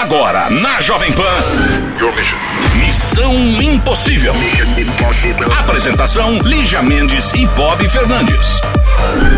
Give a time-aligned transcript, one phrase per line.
[0.00, 1.22] Agora, na Jovem Pan.
[2.74, 4.32] Missão Impossível.
[5.58, 8.62] Apresentação: Lígia Mendes e Bob Fernandes.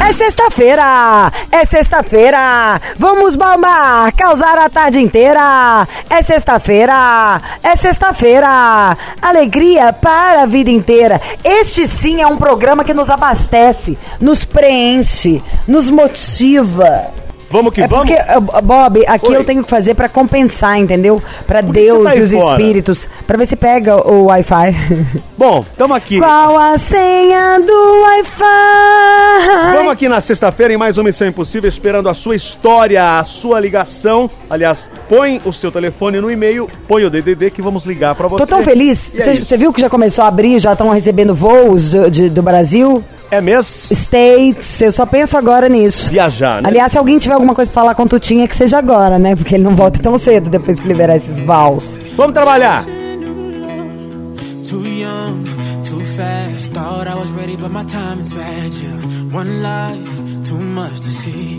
[0.08, 1.32] É sexta-feira!
[1.50, 2.80] É sexta-feira!
[2.96, 4.12] Vamos bombar!
[4.14, 5.86] Causar a tarde inteira!
[6.08, 7.42] É sexta-feira!
[7.60, 8.96] É sexta-feira!
[9.20, 11.20] Alegria para a vida inteira!
[11.42, 17.21] Este sim é um programa que nos abastece, nos preenche, nos motiva.
[17.52, 18.10] Vamos que é vamos?
[18.10, 19.36] porque, uh, Bob, aqui Oi.
[19.36, 21.22] eu tenho que fazer pra compensar, entendeu?
[21.46, 22.60] Que Deus você tá e os fora?
[22.60, 23.08] espíritos.
[23.26, 24.74] Pra ver se pega o Wi-Fi.
[25.36, 26.18] Bom, estamos aqui.
[26.18, 29.72] Qual a senha do Wi-Fi?
[29.74, 33.60] Vamos aqui na sexta-feira em mais uma Missão Impossível, esperando a sua história, a sua
[33.60, 34.30] ligação.
[34.48, 38.42] Aliás, põe o seu telefone no e-mail, põe o DDD que vamos ligar pra você.
[38.44, 39.14] Tô tão feliz.
[39.14, 39.34] E é.
[39.40, 43.02] Você viu que já começou a abrir, já estão recebendo voos do, de- do Brasil?
[43.32, 43.62] É mesmo?
[43.62, 46.10] States, eu só penso agora nisso.
[46.10, 46.68] Viajar, né?
[46.68, 49.34] Aliás, se alguém tiver alguma coisa pra falar com o Tutinha, que seja agora, né?
[49.34, 51.98] Porque ele não volta tão cedo depois que liberar esses voos.
[52.14, 52.84] Vamos trabalhar.
[54.68, 55.44] Too young,
[55.82, 56.72] too fast.
[56.74, 58.70] Thought I was ready, but my time is bad.
[58.74, 59.00] Yeah,
[59.34, 61.58] one life, too much to see.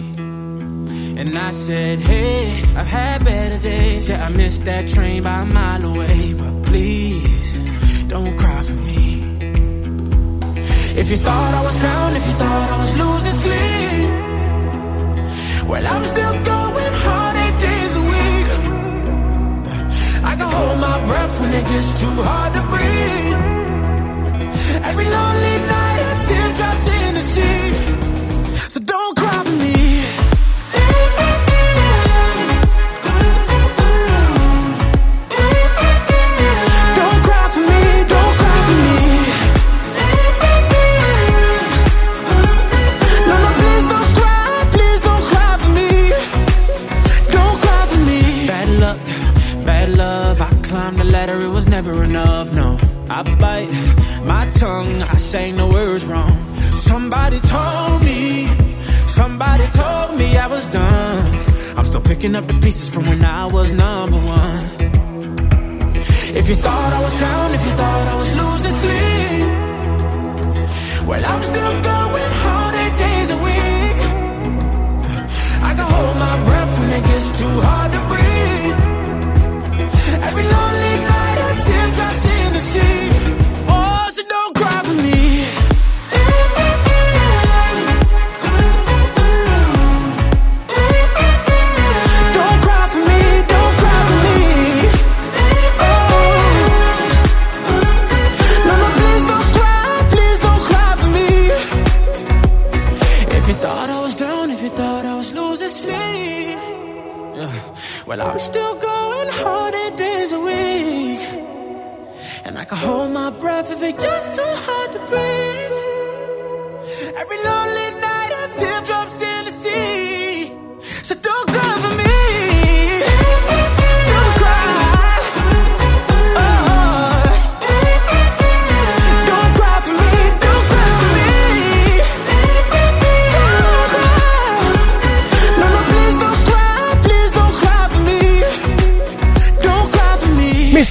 [1.18, 4.10] And I said, Hey, I've had better days.
[4.10, 6.36] Yeah, I missed that train by a mile away.
[6.38, 7.58] But please,
[8.10, 8.83] don't cry for me.
[10.96, 14.10] If you thought I was down, if you thought I was losing sleep,
[15.68, 18.50] well, I'm still going hard eight days a week.
[20.24, 23.03] I can hold my breath when it gets too hard to breathe.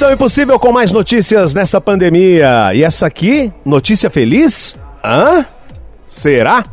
[0.02, 2.74] Missão Impossível com mais notícias nessa pandemia.
[2.74, 4.76] E essa aqui, notícia feliz?
[5.04, 5.46] Hã?
[6.08, 6.64] Será?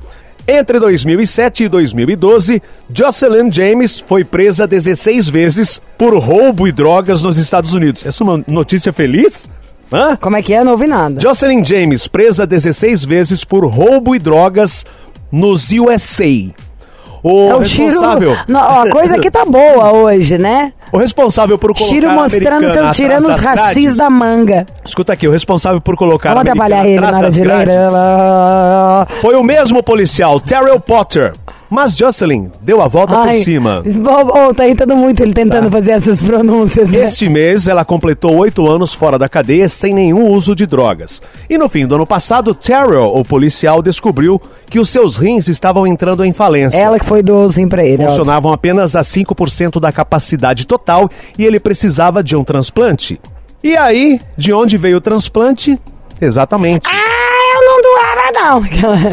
[0.47, 2.59] Entre 2007 e 2012,
[2.91, 8.03] Jocelyn James foi presa 16 vezes por roubo e drogas nos Estados Unidos.
[8.03, 9.47] Essa é uma notícia feliz?
[9.93, 10.15] Hã?
[10.15, 10.63] Como é que é?
[10.63, 11.21] Não ouvi nada.
[11.21, 14.87] Jocelyn James, presa 16 vezes por roubo e drogas
[15.31, 16.51] nos USA.
[17.23, 17.87] O É o Chiro.
[17.89, 20.73] responsável, Não, ó, a coisa que tá boa hoje, né?
[20.91, 24.65] o responsável por colocar Chiro a mostrando seu tirando os rachis da manga.
[24.83, 27.67] Escuta aqui, o responsável por colocar Vamos atrapalhar ele na hora de ler.
[29.21, 31.33] foi o mesmo policial, Terrell Potter.
[31.69, 33.83] Mas Jocelyn deu a volta por Ai, cima.
[33.85, 36.89] Bom, bom, tá irritando muito ele tentando fazer essas pronúncias.
[36.91, 37.03] né?
[37.03, 41.21] Este mês, ela completou oito anos fora da cadeia sem nenhum uso de drogas.
[41.47, 45.85] E no fim do ano passado, Terrell, o policial, descobriu que os seus rins estavam
[45.85, 46.77] entrando em falência.
[46.77, 48.03] Ela que foi dozinho pra ele.
[48.03, 51.07] Funcionavam apenas a 5% da capacidade total
[51.37, 53.19] e ele precisava de um transplante.
[53.63, 55.77] E aí, de onde veio o transplante?
[56.19, 56.87] Exatamente.
[56.87, 57.28] Ah,
[58.41, 58.63] não.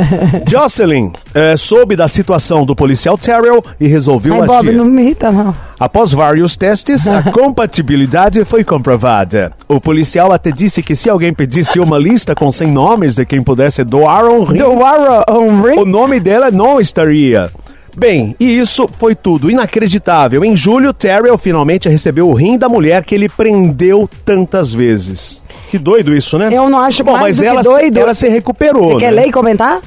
[0.49, 4.77] Jocelyn eh, soube da situação do policial Terrell e resolveu Ai, Bob, agir.
[4.77, 5.55] não me irrita não.
[5.79, 9.53] Após vários testes, a compatibilidade foi comprovada.
[9.69, 13.43] O policial até disse que se alguém pedisse uma lista com 100 nomes de quem
[13.43, 15.79] pudesse doar um rim, Doar um ring?
[15.79, 17.51] o nome dela não estaria.
[17.97, 20.45] Bem, e isso foi tudo inacreditável.
[20.45, 25.43] Em julho, Terrell finalmente recebeu o rim da mulher que ele prendeu tantas vezes.
[25.71, 26.51] Que doido isso, né?
[26.53, 27.99] Eu não acho Bom, mais mas ela, doido.
[27.99, 28.85] ela se recuperou.
[28.85, 29.23] Você quer né?
[29.23, 29.81] ler e comentar?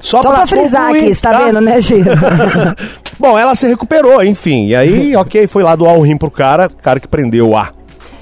[0.00, 2.10] Só, pra, frisar concluir, aqui, você tá, vendo, né, Giro?
[3.18, 4.68] Bom, ela se recuperou, enfim.
[4.68, 7.72] E aí, ok, foi lá doar o rim pro cara, cara que prendeu a.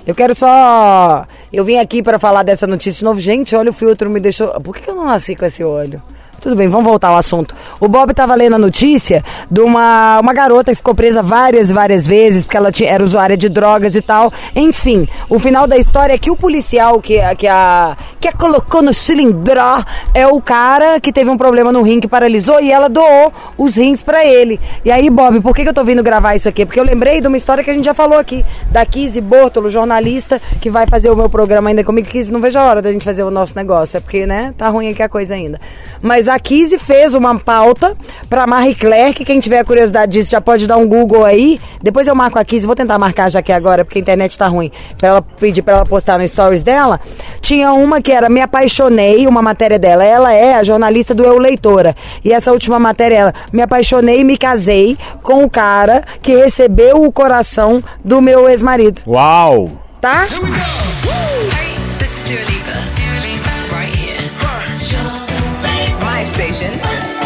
[0.04, 1.24] Eu quero só.
[1.52, 3.20] Eu vim aqui pra falar dessa notícia de novo.
[3.20, 4.48] Gente, olha o filtro, me deixou.
[4.60, 6.02] Por que eu não nasci com esse olho?
[6.42, 7.54] Tudo bem, vamos voltar ao assunto.
[7.78, 11.72] O Bob tava lendo a notícia de uma, uma garota que ficou presa várias e
[11.72, 14.32] várias vezes, porque ela tinha, era usuária de drogas e tal.
[14.56, 18.82] Enfim, o final da história é que o policial que, que, a, que a colocou
[18.82, 19.52] no cilindro
[20.12, 23.76] é o cara que teve um problema no rim que paralisou e ela doou os
[23.76, 24.58] rins pra ele.
[24.84, 26.66] E aí, Bob, por que, que eu tô vindo gravar isso aqui?
[26.66, 29.70] Porque eu lembrei de uma história que a gente já falou aqui, da Kizzy Bortolo,
[29.70, 32.08] jornalista, que vai fazer o meu programa ainda comigo.
[32.08, 34.68] Kizzy, não vejo a hora da gente fazer o nosso negócio, é porque, né, tá
[34.68, 35.60] ruim aqui a coisa ainda.
[36.00, 37.94] Mas a Kizzy fez uma pauta
[38.28, 41.60] pra Marie Claire, que quem tiver curiosidade disso já pode dar um Google aí.
[41.82, 44.46] Depois eu marco a Kizzy, vou tentar marcar já aqui agora, porque a internet tá
[44.46, 44.72] ruim.
[44.96, 46.98] Pra ela pedir pra ela postar no stories dela.
[47.40, 50.04] Tinha uma que era Me Apaixonei, uma matéria dela.
[50.04, 51.94] Ela é a jornalista do Eu Leitora.
[52.24, 57.02] E essa última matéria, ela, Me Apaixonei e me casei com o cara que recebeu
[57.02, 59.02] o coração do meu ex-marido.
[59.06, 59.70] Uau!
[60.00, 60.24] Tá?
[60.24, 60.91] Hey,
[66.50, 67.21] station.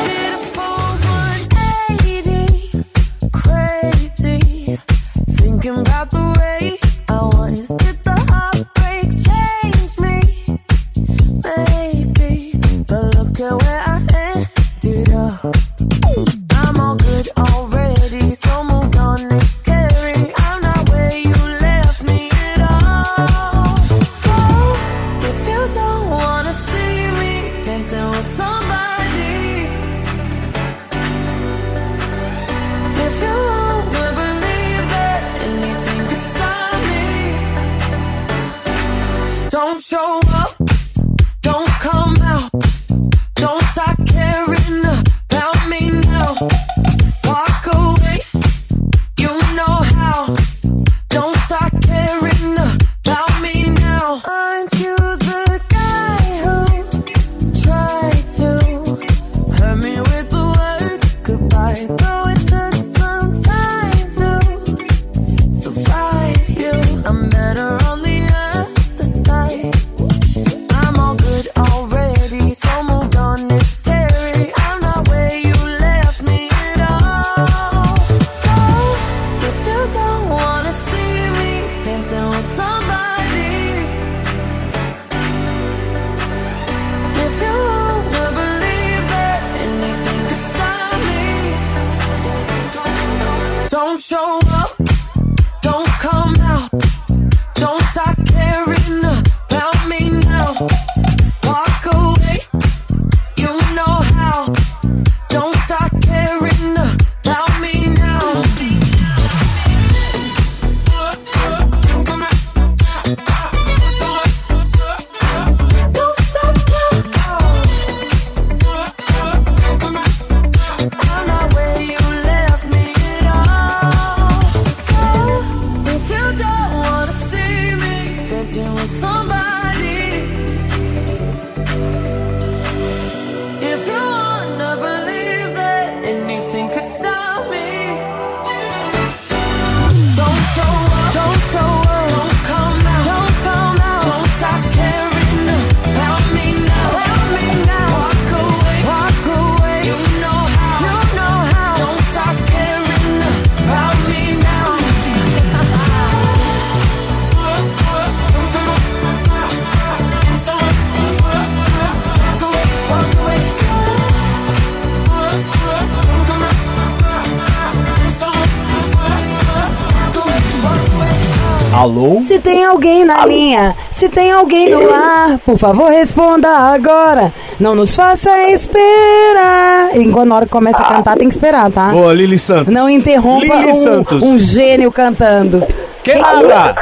[171.86, 172.18] Alô?
[172.20, 177.32] Se tem alguém na linha, se tem alguém no ar, por favor responda agora.
[177.60, 179.96] Não nos faça esperar.
[179.96, 181.90] Enquanto na hora que começa a cantar, tem que esperar, tá?
[181.90, 182.74] Boa, Lili Santos.
[182.74, 184.20] Não interrompa Lili um, Santos.
[184.20, 185.64] um gênio cantando.
[186.02, 186.74] Quem habla?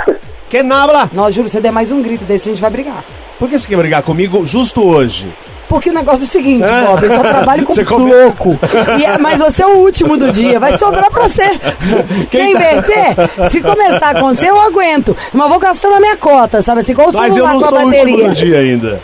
[0.49, 1.11] Quem habla?
[1.13, 3.05] Não, Júlio, você der mais um grito desse, a gente vai brigar.
[3.39, 5.31] Por que você quer brigar comigo justo hoje?
[5.75, 6.85] Porque o negócio é o seguinte, Ah.
[6.87, 8.57] Bob, eu só trabalho com louco.
[8.97, 11.49] E é- mas você é o último do dia, vai sobrar pra você.
[11.49, 13.51] Quer Quem tá- inverter?
[13.51, 15.17] Se começar com você, eu aguento.
[15.33, 16.95] Mas vou gastando a minha cota, sabe assim?
[16.95, 18.29] O Mas eu não sou o último bateria.
[18.29, 19.01] do dia ainda.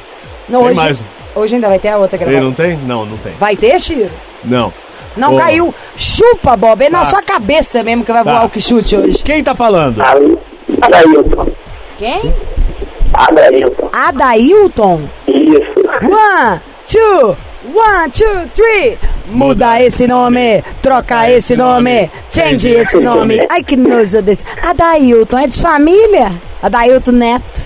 [0.48, 1.02] Não, Tem hoje, mais.
[1.34, 2.44] hoje ainda vai ter a outra gravação.
[2.44, 2.76] não tem?
[2.86, 3.32] Não, não tem.
[3.32, 4.10] Vai ter, Chiro?
[4.44, 4.72] Não.
[5.16, 5.38] Não Ô.
[5.38, 5.74] caiu.
[5.96, 6.84] Chupa, Bob.
[6.84, 7.06] É na Tá.
[7.06, 8.30] sua cabeça mesmo que vai Tá.
[8.32, 9.18] voar o que chute hoje.
[9.24, 10.00] Quem tá falando?
[10.80, 11.48] Adailton.
[11.98, 12.32] Quem?
[13.12, 13.88] Adailton.
[13.92, 15.00] Adailton?
[15.26, 15.79] Isso.
[16.02, 17.36] One, two,
[17.74, 18.98] one, two, three.
[19.28, 23.46] Muda esse nome, troca esse nome, change esse nome.
[23.50, 24.42] Ai, que nojo desse.
[24.62, 26.32] Adailton, é de família?
[26.62, 27.60] Adailton Neto.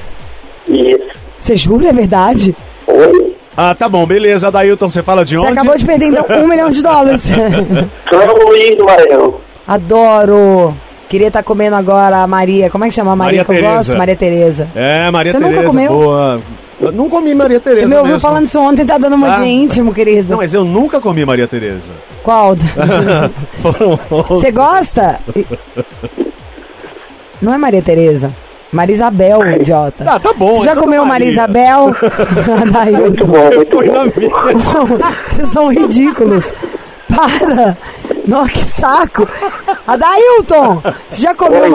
[0.68, 0.98] Isso.
[1.38, 2.54] Você jura, é verdade?
[2.86, 3.36] Oi.
[3.56, 4.50] Ah, tá bom, beleza.
[4.50, 5.52] Dailton, você fala de Você onde?
[5.52, 7.22] acabou de perder, então, um milhão de dólares.
[8.10, 9.34] São Luís do Maranhão.
[9.66, 10.74] Adoro.
[11.08, 12.68] Queria estar comendo agora a Maria.
[12.68, 13.76] Como é que chama a Maria, Maria que eu Tereza.
[13.92, 13.98] gosto?
[13.98, 14.68] Maria Tereza.
[14.74, 15.68] É, Maria Você nunca Tereza.
[15.70, 15.88] comeu?
[15.92, 16.40] Boa.
[16.86, 18.20] Eu não comi Maria Tereza Você me ouviu mesmo.
[18.28, 19.40] falando isso ontem, tá dando muito Ah.
[19.40, 20.30] de íntimo, querido.
[20.30, 21.92] Não, mas eu nunca comi Maria Tereza.
[22.22, 22.54] Qual?
[24.28, 25.18] Você gosta?
[27.40, 28.34] Não é Maria Tereza.
[28.72, 30.04] Maria Isabel, idiota.
[30.06, 31.30] Ah, tá bom, Você é já tudo comeu Maria Maria.
[31.30, 31.94] Isabel?
[33.00, 33.92] Muito bom, muito bom.
[33.92, 35.14] na minha.
[35.28, 36.52] Vocês são ridículos.
[37.14, 37.76] Para!
[38.26, 39.28] Nossa, que saco!
[39.86, 40.82] Adailton!
[41.08, 41.70] Você já comeu Oi.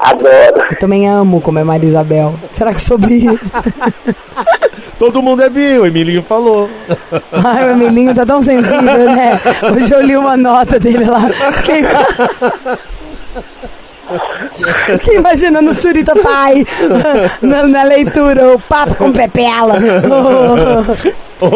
[0.00, 0.64] Adoro.
[0.70, 2.34] Eu também amo comer Maria Isabel.
[2.50, 3.26] Será que eu sou bi?
[4.98, 6.68] Todo mundo é bi, o Emilinho falou.
[7.32, 9.38] Ai, o Emilinho tá tão sensível, né?
[9.74, 11.28] Hoje eu li uma nota dele lá.
[11.58, 11.82] Fiquei,
[14.86, 16.66] Fiquei imaginando o Surita Pai
[17.40, 19.76] na, na leitura, o papo com Pepela.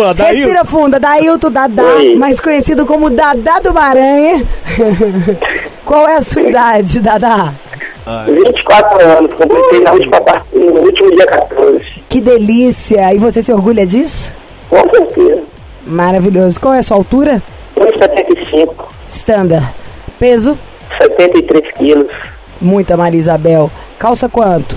[0.08, 2.16] Adail, Respira fundo, Dailton Dadá, Oi.
[2.16, 4.42] mais conhecido como Dadá do Maranhã.
[5.84, 7.52] Qual é a sua idade, Dadá?
[8.06, 10.20] 24 anos, completei na última
[10.52, 11.82] no último dia 14.
[12.08, 13.14] Que delícia!
[13.14, 14.34] E você se orgulha disso?
[14.68, 15.42] Com certeza.
[15.86, 16.60] Maravilhoso.
[16.60, 17.42] Qual é a sua altura?
[17.76, 18.74] 1,75,
[19.06, 19.74] Standard.
[20.18, 20.58] Peso?
[21.00, 22.10] 73 quilos,
[22.60, 23.70] Muita Maria Isabel.
[23.98, 24.76] Calça quanto?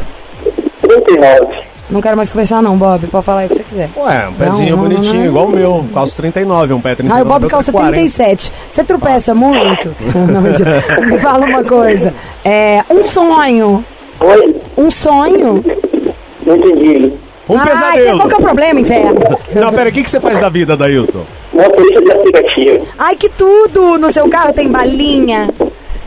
[0.82, 1.68] 39.
[1.90, 3.08] Não quero mais conversar não, Bob.
[3.08, 3.90] Pode falar aí o que você quiser.
[3.96, 5.26] Ué, um pezinho Não, não, bonitinho, não.
[5.26, 5.86] igual o meu.
[5.94, 7.20] Calço 39, um pé 39.
[7.20, 7.94] Ah, o Bob calça 40.
[7.94, 8.52] 37.
[8.70, 9.96] Você tropeça muito?
[10.32, 10.84] Não, mentira.
[11.06, 12.14] Me fala uma coisa.
[12.44, 13.86] É, um sonho.
[14.20, 15.64] Oi, Um sonho?
[16.46, 17.14] não entendi.
[17.50, 18.18] Um que- pesadelo.
[18.18, 19.22] qual que é o problema, inferno?
[19.56, 21.24] Não, pera, o que, que você faz da vida, Dailton?
[21.54, 22.88] Motorista de aplicativo.
[22.98, 23.98] Ai, que tudo!
[23.98, 25.50] No seu carro tem balinha,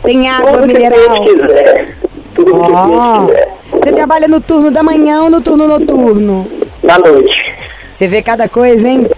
[0.03, 0.99] tem água Tudo que o mineral.
[1.25, 1.97] cliente quiser.
[2.35, 2.67] Tudo que o Ó,
[3.27, 3.60] cliente quiser.
[3.83, 6.47] Você trabalha no turno da manhã ou no turno noturno?
[6.83, 7.31] Na noite.
[7.93, 9.09] Você vê cada coisa, hein?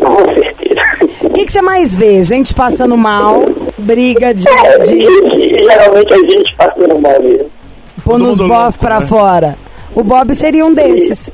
[0.00, 0.80] Com certeza.
[1.22, 2.22] O que, que você mais vê?
[2.24, 3.44] Gente passando mal,
[3.78, 7.50] briga de, É, de gente, geralmente a gente passa no mal mesmo.
[8.04, 9.06] pôr Todo nos mundo bof louco, pra né?
[9.06, 9.56] fora.
[9.94, 11.30] O Bob seria um desses.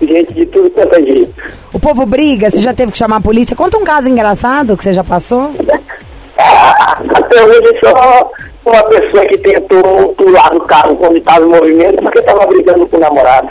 [0.00, 1.32] Gente de tudo quanto é jeito.
[1.72, 3.54] O povo briga, você já teve que chamar a polícia.
[3.56, 5.50] Conta um caso engraçado que você já passou.
[6.36, 8.30] Até hoje só
[8.64, 12.96] uma pessoa que tentou pular no carro quando estava em movimento porque estava brigando com
[12.96, 13.48] o namorado.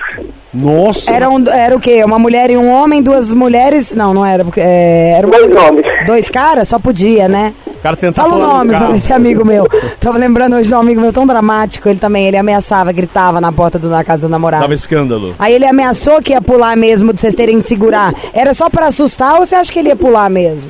[0.53, 1.13] Nossa.
[1.13, 2.03] Era, um, era o quê?
[2.03, 3.93] Uma mulher e um homem, duas mulheres?
[3.93, 4.45] Não, não era.
[4.57, 5.85] É, era Dois homens.
[6.05, 6.67] dois caras?
[6.67, 7.53] Só podia, né?
[7.65, 8.87] O cara tentar Fala o nome carro.
[8.87, 9.65] pra esse amigo meu.
[9.99, 11.87] Tava lembrando hoje de um amigo meu tão dramático.
[11.87, 14.63] Ele também, ele ameaçava, gritava na porta do, na casa do namorado.
[14.63, 15.33] Dava escândalo.
[15.39, 18.13] Aí ele ameaçou que ia pular mesmo, de vocês terem que segurar.
[18.33, 20.69] Era só pra assustar ou você acha que ele ia pular mesmo?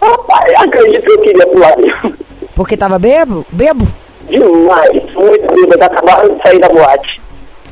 [0.00, 2.14] Rapaz, acredito que eu queria pular mesmo.
[2.60, 3.46] Porque tava bebo?
[3.50, 3.88] Bebo?
[4.28, 7.18] Demais, muito bêbado, acabaram de sair da boate.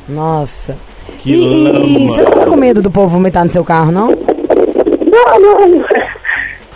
[0.09, 0.79] Nossa.
[1.19, 4.07] Que e, e você não fica com medo do povo vomitar no seu carro, não?
[4.09, 5.85] Não, não.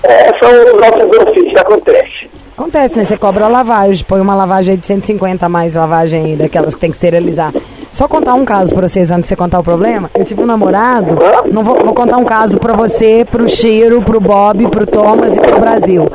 [0.02, 2.31] É, são os nossos ofícios que acontece.
[2.54, 3.04] Acontece, né?
[3.04, 6.75] Você cobra a lavagem, põe uma lavagem aí de 150 a mais lavagem aí, daquelas
[6.75, 7.50] que tem que esterilizar.
[7.95, 10.11] Só contar um caso pra vocês antes de você contar o problema.
[10.14, 11.16] Eu tive um namorado,
[11.50, 15.40] não vou, vou contar um caso pra você, pro Chiro, pro Bob, pro Thomas e
[15.40, 16.07] pro Brasil.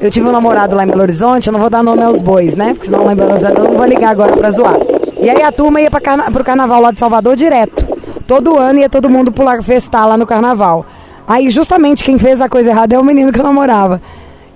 [0.00, 2.54] Eu tive um namorado lá em Belo Horizonte, eu não vou dar nome aos bois,
[2.54, 2.72] né?
[2.72, 4.76] Porque senão lá em Belo Horizonte eu não vou ligar agora pra zoar.
[5.20, 7.84] E aí a turma ia pra carna pro carnaval lá de Salvador direto.
[8.24, 10.86] Todo ano ia todo mundo pular festar lá no carnaval.
[11.26, 14.00] Aí justamente quem fez a coisa errada é o menino que eu namorava.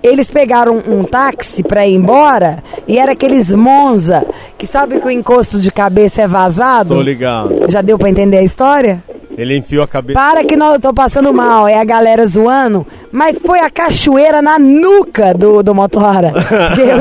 [0.00, 4.24] Eles pegaram um táxi pra ir embora e era aqueles Monza,
[4.56, 6.94] que sabe que o encosto de cabeça é vazado?
[6.94, 7.68] Tô ligado.
[7.68, 9.02] Já deu pra entender a história?
[9.36, 10.18] Ele enfiou a cabeça.
[10.18, 14.42] Para que não, eu tô passando mal, é a galera zoando, mas foi a cachoeira
[14.42, 16.32] na nuca do, do motora.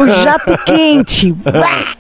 [0.02, 1.36] O jato quente.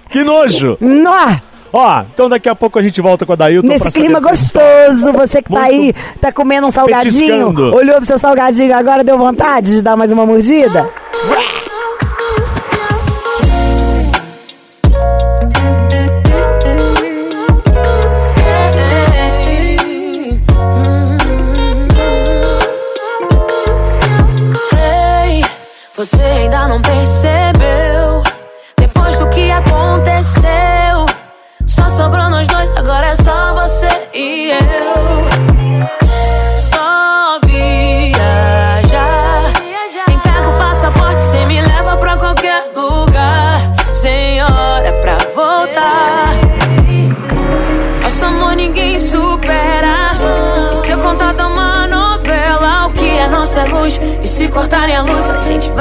[0.09, 0.77] Que nojo!
[0.79, 1.35] Nó!
[1.73, 5.41] Ó, então daqui a pouco a gente volta com a Dailton Nesse clima gostoso, você
[5.41, 9.81] que tá aí, tá comendo um salgadinho, olhou pro seu salgadinho, agora deu vontade de
[9.81, 10.89] dar mais uma mordida?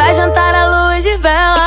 [0.01, 1.60] Vai jantar à luz de vela.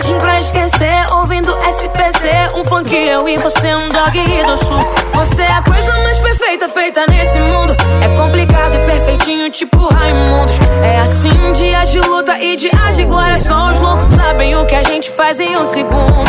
[0.00, 2.30] Gordinho pra esquecer, ouvindo SPC.
[2.54, 4.94] Um funk eu e você, um dog e do suco.
[5.12, 7.76] Você é a coisa mais perfeita feita nesse mundo.
[8.00, 10.58] É complicado e perfeitinho, tipo Raimundos.
[10.82, 13.36] É assim, dias de luta e dias de glória.
[13.40, 16.24] Só os loucos sabem o que a gente faz em um segundo.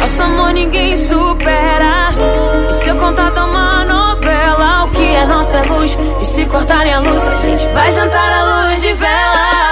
[0.00, 2.08] Nosso amor ninguém supera.
[2.66, 4.84] E se eu contar, dá uma novela.
[4.84, 5.98] O que é nossa luz?
[6.18, 9.71] E se cortarem a luz, a gente vai jantar à luz de vela.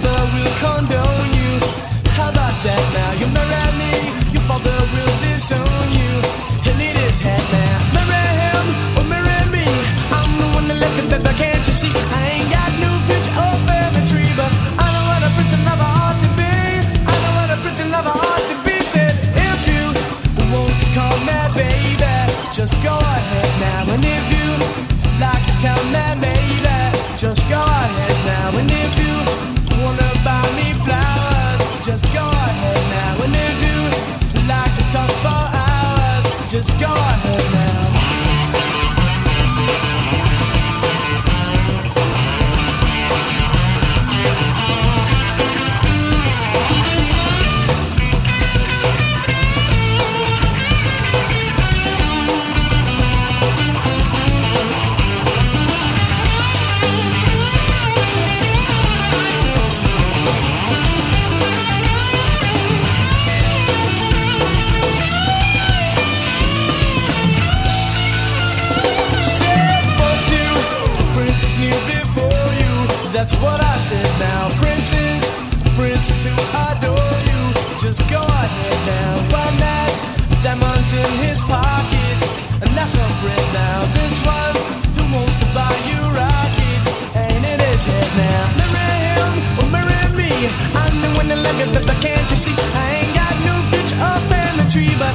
[0.00, 0.81] the real
[73.22, 74.50] That's what I said now.
[74.58, 75.22] Princess,
[75.78, 77.42] princess who adore you.
[77.78, 79.14] Just go ahead now.
[79.30, 79.94] One has
[80.42, 82.26] diamonds in his pockets.
[82.58, 83.86] And that's a friend now.
[83.94, 84.58] This one
[84.98, 86.90] who wants to buy you rockets.
[87.14, 88.42] Ain't in his head now.
[88.74, 90.50] Marry him or marry me.
[90.74, 92.58] I'm the one to let me live, but can't you see?
[92.58, 95.14] I ain't got no bitch in the tree, but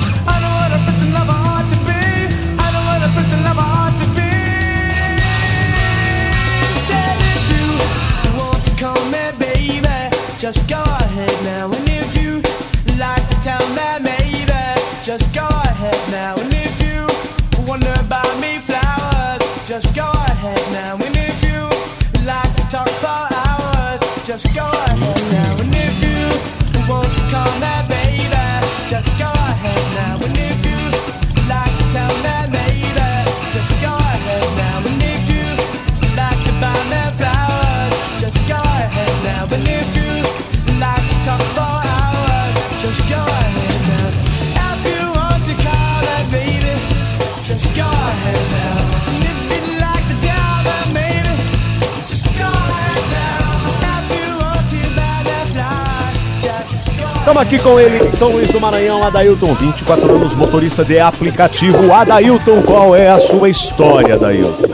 [57.28, 61.94] Estamos aqui com ele, de São Luís do Maranhão, Adailton, 24 anos, motorista de aplicativo.
[61.94, 64.70] Adailton, qual é a sua história, Adailton?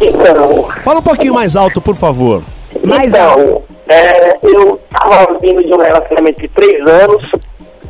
[0.00, 2.44] Então, Fala um pouquinho mais alto, por favor.
[2.84, 7.32] Mais então é, eu estava vindo de um relacionamento de três anos,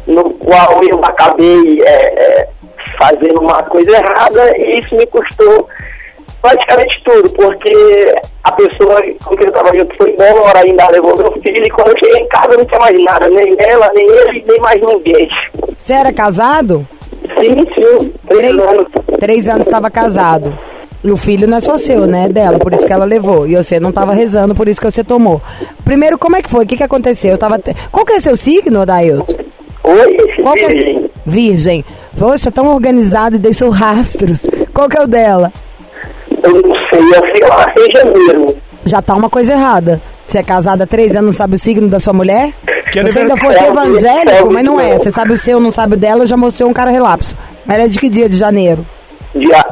[0.07, 2.49] no qual eu acabei é, é,
[2.99, 5.69] fazendo uma coisa errada e isso me custou
[6.43, 11.33] praticamente tudo, porque a pessoa com quem eu estava junto foi embora, ainda levou meu
[11.41, 14.45] filho, e quando eu cheguei em casa não tinha mais nada, nem ela, nem ele,
[14.49, 15.29] nem mais ninguém.
[15.79, 16.87] Você era casado?
[17.39, 18.87] Sim, sim, três Três, anos.
[19.21, 20.57] três anos estava casado.
[21.05, 22.27] E o filho não é só seu, né?
[22.27, 23.45] É dela, por isso que ela levou.
[23.47, 25.43] E você não estava rezando, por isso que você tomou.
[25.85, 26.65] Primeiro, como é que foi?
[26.65, 27.33] O que, que aconteceu?
[27.33, 29.35] Eu tava te- Qual que é seu signo, Adailton?
[29.83, 30.69] Oi, Qual é...
[30.69, 31.11] virgem.
[31.27, 31.85] Virgem.
[32.17, 34.47] Poxa, tão organizado e deixou rastros.
[34.73, 35.53] Qual que é o dela?
[36.43, 38.57] Eu não sei, eu sei lá, em janeiro.
[38.85, 40.03] Já tá uma coisa errada.
[40.27, 42.53] Você é casada há três anos, não sabe o signo da sua mulher?
[42.91, 43.91] Que Se você ainda fosse aniversário.
[43.93, 44.99] evangélico, mas não é.
[44.99, 47.37] Você sabe o seu, não sabe o dela, já mostrou um cara relapso.
[47.69, 48.87] Ela é de que dia de janeiro?
[49.35, 49.65] Dia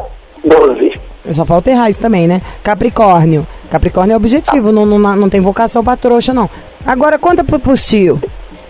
[0.44, 1.00] 12.
[1.33, 2.40] Só falta errar isso também, né?
[2.62, 3.46] Capricórnio.
[3.70, 6.48] Capricórnio é objetivo, não, não, não tem vocação pra trouxa, não.
[6.87, 8.20] Agora, conta pro, pro tio.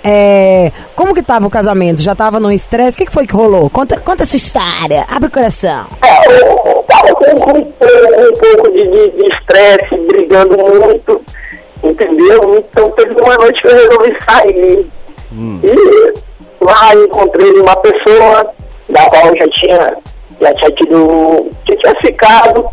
[0.03, 2.01] É, como que tava o casamento?
[2.03, 2.97] Já tava no estresse?
[2.97, 3.69] O que, que foi que rolou?
[3.71, 5.07] Conta, conta a sua história.
[5.09, 5.87] Abre o coração.
[6.03, 11.25] É, tava com, com um pouco, de estresse, brigando muito,
[11.83, 12.57] entendeu?
[12.59, 14.87] Então teve uma noite que eu resolvi sair.
[15.63, 18.53] E lá encontrei uma pessoa
[18.89, 19.97] da qual eu já tinha,
[20.41, 22.67] já tinha tido, já tinha ficado.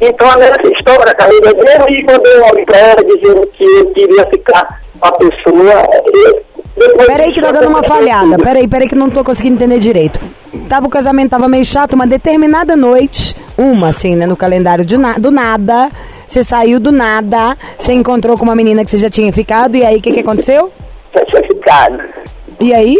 [0.00, 3.86] Então nessa história, a carreira dele, e mandei um áudio pra ela dizendo que eu
[3.92, 5.82] queria ficar com a pessoa.
[6.14, 6.53] E
[7.06, 8.36] Peraí que tá dando uma falhada.
[8.38, 10.18] Peraí, peraí que não tô conseguindo entender direito.
[10.68, 14.96] Tava o casamento, tava meio chato, uma determinada noite, uma assim, né, no calendário de
[14.96, 15.90] na- do nada,
[16.26, 19.84] você saiu do nada, você encontrou com uma menina que você já tinha ficado, e
[19.84, 20.72] aí o que que aconteceu?
[21.14, 21.98] Já tinha ficado.
[22.60, 22.98] E aí?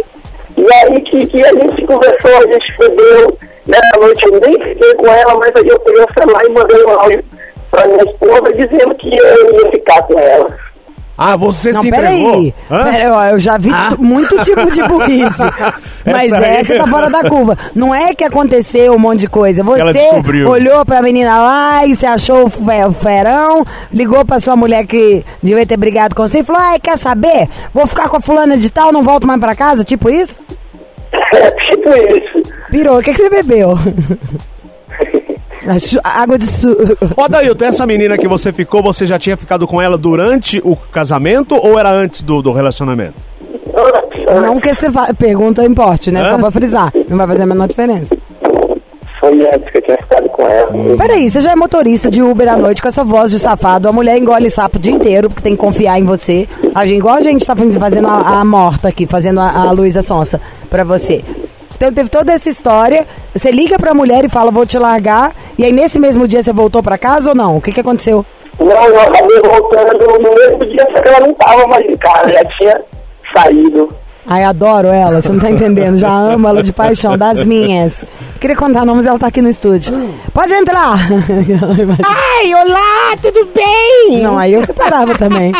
[0.55, 3.37] E aí que, que a gente conversou, a gente fudeu.
[3.67, 6.85] Nessa noite eu nem fiquei com ela, mas aí eu peguei o celular e mandei
[6.85, 7.25] um áudio
[7.71, 10.47] pra minha esposa dizendo que eu ia ficar com ela.
[11.17, 12.31] Ah, você Não, se entregou?
[12.69, 13.09] peraí.
[13.09, 13.93] Ó, eu já vi Ah.
[13.97, 15.41] muito tipo de burrice.
[16.05, 17.57] Mas Essa aí- essa tá fora da curva.
[17.73, 19.63] Não é que aconteceu um monte de coisa.
[19.63, 20.49] Você descobriu.
[20.49, 25.65] olhou pra menina lá e você achou o ferão, ligou pra sua mulher que devia
[25.65, 27.47] ter brigado com você e falou: ai, quer saber?
[27.73, 29.83] Vou ficar com a fulana de tal, não volto mais pra casa?
[29.83, 30.35] Tipo isso?
[31.33, 32.53] É tipo isso.
[32.69, 32.99] Pirou.
[32.99, 33.77] O que, que você bebeu?
[36.03, 36.75] Água de su...
[37.17, 40.75] Ó, Dailton, essa menina que você ficou, você já tinha ficado com ela durante o
[40.75, 43.15] casamento ou era antes do, do relacionamento?
[44.41, 45.13] Não que você fa...
[45.13, 46.21] pergunta importe, né?
[46.21, 46.31] Hã?
[46.31, 46.93] Só pra frisar.
[47.09, 48.15] Não vai fazer a menor diferença.
[49.19, 50.97] Foi antes que eu tinha ficado com ela.
[50.97, 53.87] Peraí, você já é motorista de Uber à noite com essa voz de safado.
[53.87, 56.47] A mulher engole sapo o dia inteiro porque tem que confiar em você.
[56.73, 59.71] A gente, igual a gente tá fazendo fazendo a, a morta aqui, fazendo a, a
[59.71, 61.23] Luísa Sonsa pra você.
[61.75, 63.05] Então teve toda essa história.
[63.33, 65.33] Você liga pra mulher e fala, vou te largar.
[65.57, 67.57] E aí nesse mesmo dia você voltou pra casa ou não?
[67.57, 68.25] O que que aconteceu?
[68.59, 72.29] Não, eu acabei voltando no mesmo dia, só que ela não tava mais em casa,
[72.29, 72.81] já tinha
[73.35, 73.89] saído.
[74.27, 75.97] Ai, adoro ela, você não tá entendendo.
[75.97, 78.03] Já amo ela de paixão, das minhas.
[78.39, 79.93] Queria contar nomes, ela tá aqui no estúdio.
[80.33, 80.97] Pode entrar!
[82.03, 84.23] Ai, olá, tudo bem?
[84.23, 85.51] Não, aí eu separava também.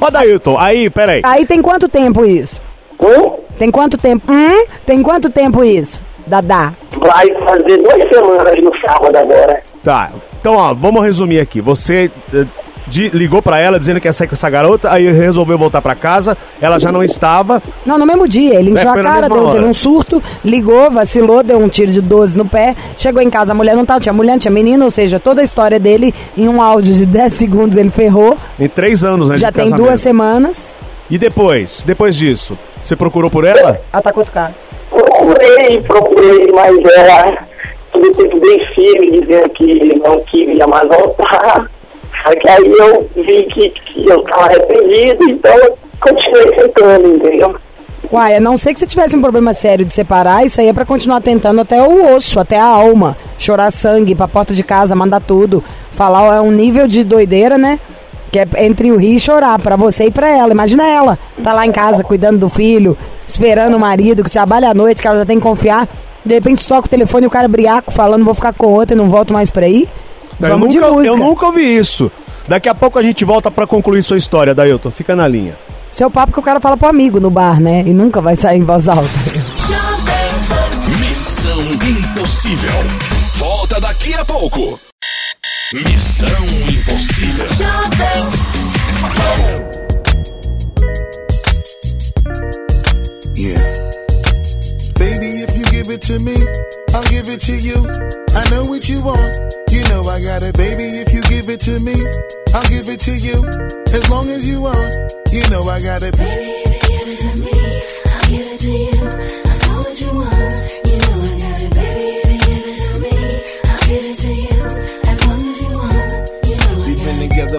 [0.00, 1.22] Ó, Dailton, aí, peraí.
[1.24, 2.60] Aí tem quanto tempo isso?
[3.00, 3.32] Hum?
[3.58, 4.32] Tem quanto tempo?
[4.32, 4.64] Hum?
[4.84, 6.02] Tem quanto tempo isso?
[6.26, 6.72] Dadá.
[6.98, 9.62] Vai fazer duas semanas no sábado agora.
[9.82, 11.60] Tá, então, ó, vamos resumir aqui.
[11.60, 12.44] Você eh,
[12.88, 15.94] de- ligou pra ela dizendo que ia sair com essa garota, aí resolveu voltar pra
[15.94, 17.62] casa, ela já não estava.
[17.84, 18.58] Não, no mesmo dia.
[18.58, 22.00] Ele encheu É, a cara, deu, teve um surto, ligou, vacilou, deu um tiro de
[22.00, 22.74] 12 no pé.
[22.96, 25.40] Chegou em casa, a mulher não tava, tinha mulher, não tinha menina, ou seja, toda
[25.40, 28.36] a história dele, em um áudio de 10 segundos, ele ferrou.
[28.58, 29.36] Em três anos, né?
[29.38, 29.86] Já de tem casamento.
[29.86, 30.74] duas semanas.
[31.10, 31.84] E depois?
[31.84, 32.58] Depois disso?
[32.80, 33.80] Você procurou por ela?
[33.92, 34.54] Ela tá com outro cara.
[34.90, 37.46] Procurei, procurei, mas ela
[37.92, 41.70] tudo tempo bem firme, dizendo que não queria mais voltar.
[42.22, 47.56] Só que aí eu vi que, que eu estava arrependido, então eu continuei tentando, entendeu?
[48.12, 50.72] Uai, a não ser que você tivesse um problema sério de separar, isso aí é
[50.72, 53.16] pra continuar tentando até o osso, até a alma.
[53.38, 55.62] Chorar sangue, pra porta de casa, mandar tudo.
[55.90, 57.80] Falar é um nível de doideira, né?
[58.36, 60.52] Que é entre o rir e chorar, pra você e pra ela.
[60.52, 62.96] Imagina ela, tá lá em casa cuidando do filho,
[63.26, 65.88] esperando o marido, que trabalha à noite, que ela já tem que confiar.
[66.22, 68.98] De repente toca o telefone e o cara briaco falando, vou ficar com outra e
[68.98, 69.88] não volto mais pra aí.
[70.38, 71.08] Eu Vamos de nunca, música.
[71.14, 72.12] eu nunca ouvi isso.
[72.46, 74.90] Daqui a pouco a gente volta pra concluir sua história, Dailton.
[74.90, 75.56] Fica na linha.
[75.90, 77.82] Seu papo que o cara fala pro amigo no bar, né?
[77.86, 79.08] E nunca vai sair em voz alta.
[81.00, 82.70] Missão Impossível.
[83.38, 84.78] Volta daqui a pouco.
[85.74, 86.28] Missão
[86.70, 87.46] Impossível.
[93.34, 93.90] Yeah.
[94.94, 96.36] Baby, if you give it to me,
[96.94, 97.74] I'll give it to you.
[97.74, 99.36] I know what you want.
[99.72, 100.84] You know I got it, baby.
[100.84, 101.96] If you give it to me,
[102.54, 103.44] I'll give it to you.
[103.92, 104.94] As long as you want,
[105.32, 106.16] you know I got it.
[106.16, 107.50] Baby, if you give it to me,
[108.14, 109.02] I'll give it to you.
[109.50, 110.35] I know what you want.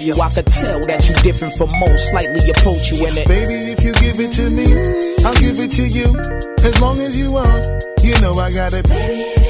[0.00, 0.20] you.
[0.20, 3.28] I could tell that you different from most, slightly approach you in it.
[3.28, 4.66] Baby, if you give it to me,
[5.24, 6.08] I'll give it to you.
[6.64, 8.88] As long as you want, you know I got it.
[8.88, 9.49] Baby,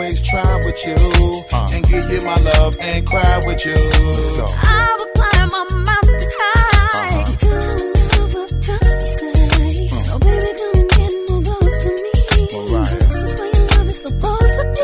[0.00, 0.96] always try with you.
[1.52, 1.68] Uh.
[1.72, 3.74] And give you my love and cry with you.
[3.74, 4.46] Let's go.
[4.48, 9.88] I will climb a mountain high till our love will touch the sky.
[9.90, 10.00] Hmm.
[10.06, 12.12] So baby, come and get more close to me.
[12.96, 14.80] This is where your love is supposed to be.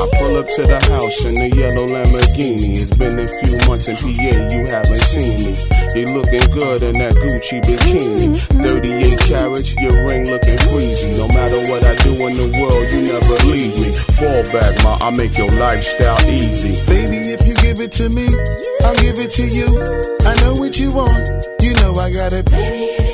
[0.00, 2.78] I pull up to the house in the yellow Lamborghini.
[2.80, 5.71] It's been a few months in PA, you haven't seen me.
[5.94, 8.32] You looking good in that Gucci bikini.
[8.64, 11.18] 38 carats, your ring looking freezy.
[11.18, 13.92] No matter what I do in the world, you never leave me.
[14.16, 16.80] Fall back, ma, I make your lifestyle easy.
[16.86, 18.24] Baby, if you give it to me,
[18.84, 19.68] I'll give it to you.
[20.24, 21.28] I know what you want,
[21.60, 22.50] you know I got it.
[22.50, 23.11] Baby,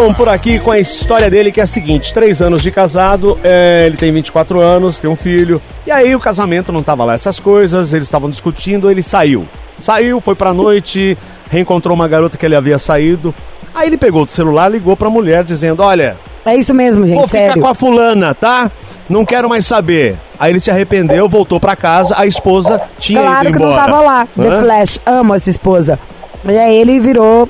[0.00, 3.38] Adailton por aqui com a história dele que é a seguinte: três anos de casado,
[3.44, 5.60] é, ele tem 24 anos, tem um filho.
[5.86, 9.46] E aí o casamento não tava lá essas coisas, eles estavam discutindo, ele saiu.
[9.78, 11.16] Saiu, foi pra noite,
[11.50, 13.34] reencontrou uma garota que ele havia saído.
[13.74, 17.26] Aí ele pegou o celular, ligou pra mulher dizendo: Olha, É isso mesmo, gente, vou
[17.28, 17.62] ficar sério.
[17.62, 18.70] com a fulana, tá?
[19.08, 20.16] Não quero mais saber.
[20.38, 23.84] Aí ele se arrependeu, voltou pra casa, a esposa tinha Claro ido que não embora.
[23.86, 24.28] tava lá.
[24.36, 24.60] The Hã?
[24.62, 25.98] Flash, amo essa esposa.
[26.48, 27.46] E aí ele virou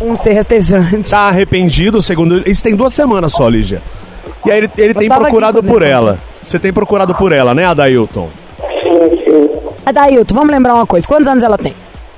[0.00, 1.10] um ser rastejante.
[1.10, 2.50] Tá arrependido, segundo ele.
[2.50, 3.82] Isso tem duas semanas só, Lígia.
[4.44, 6.18] E aí ele, ele tem procurado por ela.
[6.42, 8.28] Você tem procurado por ela, né, Adailton?
[9.84, 11.06] Adailton, vamos lembrar uma coisa.
[11.06, 11.74] Quantos anos ela tem?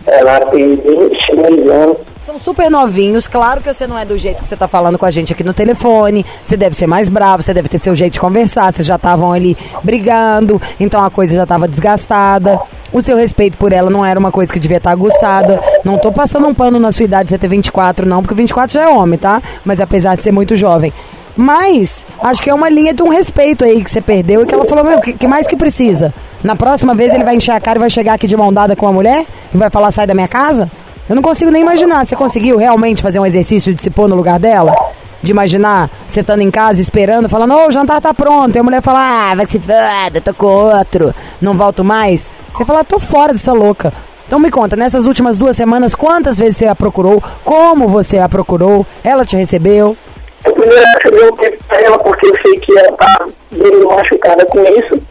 [0.07, 1.99] Ela tem 22 anos.
[2.25, 5.07] São super novinhos, claro que você não é do jeito que você tá falando com
[5.07, 6.25] a gente aqui no telefone.
[6.43, 8.73] Você deve ser mais bravo, você deve ter seu jeito de conversar.
[8.73, 12.61] Vocês já estavam ali brigando, então a coisa já tava desgastada.
[12.93, 15.61] O seu respeito por ela não era uma coisa que devia estar aguçada.
[15.85, 18.83] Não tô passando um pano na sua idade você ter 24, não, porque 24 já
[18.83, 19.43] é homem, tá?
[19.65, 20.93] Mas apesar de ser muito jovem.
[21.37, 24.55] Mas, acho que é uma linha de um respeito aí que você perdeu e que
[24.55, 26.13] ela falou, meu, que, que mais que precisa?
[26.43, 28.75] Na próxima vez ele vai encher a cara e vai chegar aqui de mão dada
[28.75, 30.71] com a mulher e vai falar, sai da minha casa?
[31.09, 32.07] Eu não consigo nem imaginar.
[32.07, 34.75] Você conseguiu realmente fazer um exercício de se pôr no lugar dela?
[35.23, 38.57] De imaginar você estando em casa esperando, falando, ô, o jantar tá pronto.
[38.57, 42.29] E a mulher fala, ah, vai se foda, tô com outro, não volto mais.
[42.53, 43.93] Você fala, tô fora dessa louca.
[44.27, 47.23] Então me conta, nessas últimas duas semanas, quantas vezes você a procurou?
[47.45, 48.87] Como você a procurou?
[49.05, 49.97] Ela te recebeu?
[50.45, 54.47] Eu primeiro recebi um tempo pra ela, porque eu sei que ela tá bem machucada
[54.47, 55.03] com isso.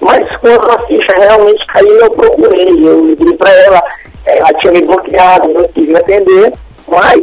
[0.00, 2.68] Mas quando a ficha realmente caiu, eu procurei.
[2.86, 3.82] Eu liguei pra ela,
[4.26, 6.52] ela tinha me bloqueado, não quis me atender.
[6.88, 7.20] Mas,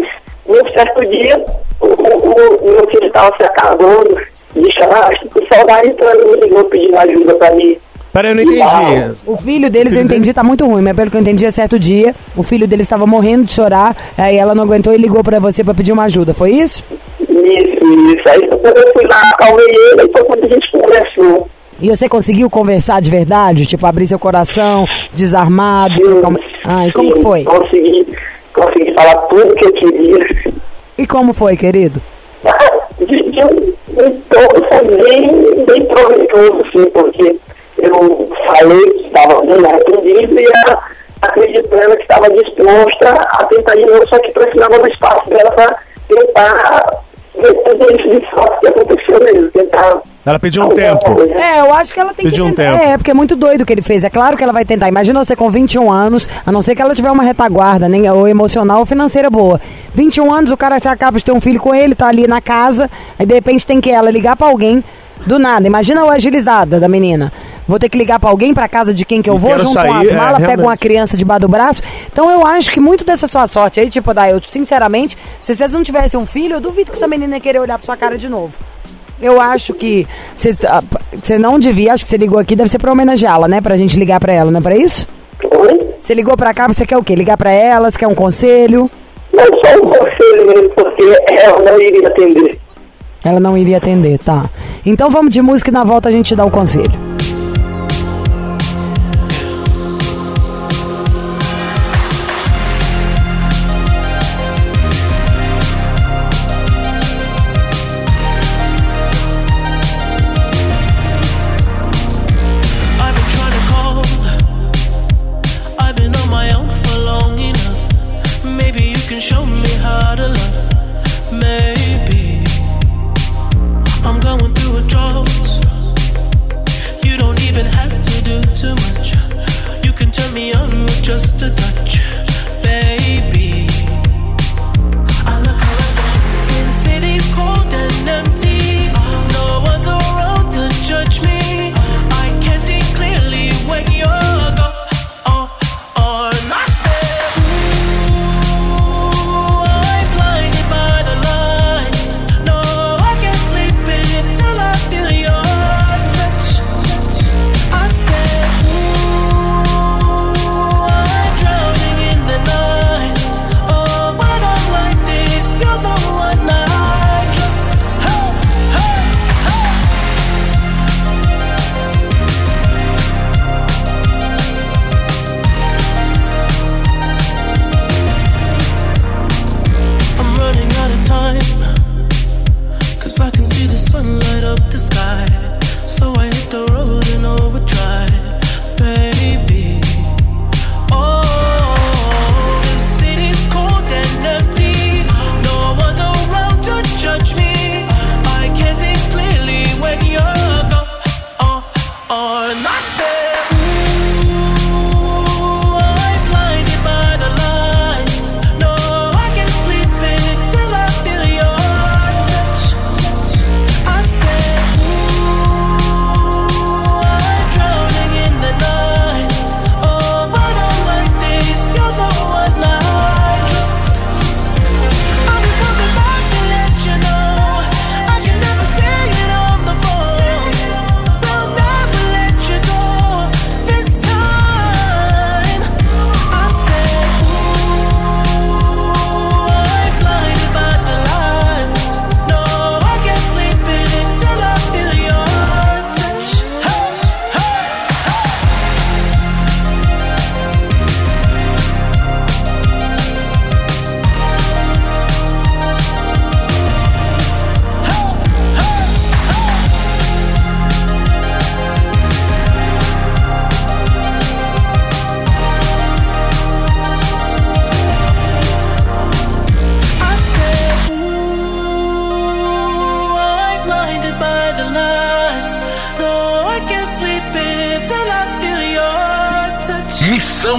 [0.48, 1.46] num certo dia,
[1.80, 4.16] o, o- o meu filho estava se acabando
[4.56, 7.78] de chorar, acho que por saudade, então ele me ligou pedindo ajuda pra mim.
[8.14, 9.16] Peraí, eu não entendi.
[9.26, 11.78] O filho deles, eu entendi, tá muito ruim, mas pelo que eu entendi, é certo
[11.78, 15.38] dia, o filho deles estava morrendo de chorar, aí ela não aguentou e ligou pra
[15.40, 16.82] você pra pedir uma ajuda, foi isso?
[17.20, 18.30] Isso, isso.
[18.30, 21.50] Aí quando eu fui lá, acalmei ele, e foi quando a gente conversou.
[21.80, 23.66] E você conseguiu conversar de verdade?
[23.66, 26.00] Tipo, abrir seu coração, desarmado?
[26.00, 27.44] trocar uma- Ah, e como que foi?
[27.44, 28.08] Consegui,
[28.54, 30.54] consegui falar tudo que eu queria.
[30.98, 32.02] E como foi, querido?
[34.30, 37.36] tom foi bem, bem proveitoso, assim, porque
[37.78, 40.84] eu falei que estava bem arrependido e ela
[41.22, 45.78] acreditando que estava disposta a tentar de novo, só que precisava do espaço dela para
[46.08, 47.04] tentar
[50.26, 51.22] Ela pediu um tempo.
[51.38, 52.80] É, eu acho que ela tem Pediu que um tentar.
[52.80, 52.84] tempo.
[52.92, 54.04] É, porque é muito doido o que ele fez.
[54.04, 54.88] É claro que ela vai tentar.
[54.90, 58.28] Imagina você com 21 anos, a não ser que ela tiver uma retaguarda, nem ou
[58.28, 59.62] emocional ou financeira boa.
[59.94, 62.42] 21 anos, o cara se acaba de ter um filho com ele, tá ali na
[62.42, 64.84] casa, aí de repente tem que ela ligar pra alguém.
[65.26, 67.32] Do nada, imagina a agilizada da menina.
[67.68, 69.66] Vou ter que ligar pra alguém pra casa de quem que eu E vou, junto
[69.66, 70.68] com sair, as é, malas, pego realmente.
[70.68, 71.82] uma criança debaixo do braço.
[72.12, 75.72] Então eu acho que muito dessa sua sorte aí, tipo, da eu, sinceramente, se vocês
[75.72, 78.18] não tivessem um filho, eu duvido que essa menina ia querer olhar pra sua cara
[78.18, 78.54] de novo.
[79.20, 80.06] Eu acho que
[80.68, 80.84] ah,
[81.22, 83.62] você não devia, acho que você ligou aqui, deve ser pra homenageá-la, né?
[83.62, 85.08] Pra gente ligar pra ela, não é pra isso?
[86.00, 87.16] Você ligou pra cá, você quer o quê?
[87.16, 88.92] Ligar pra ela, você quer um conselho?
[89.34, 92.60] Não só um conselho mesmo, porque ela não iria atender.
[93.24, 94.50] Ela não iria atender, tá.
[94.86, 96.92] Então vamos de música e na volta a gente te dá o conselho.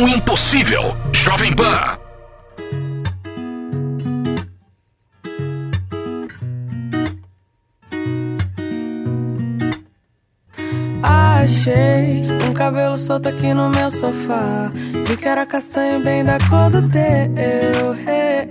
[0.07, 0.97] Impossível.
[1.13, 1.99] Jovem Pan.
[11.03, 14.71] Achei um cabelo solto aqui no meu sofá.
[15.07, 17.03] Vi que era castanho bem da cor do teu.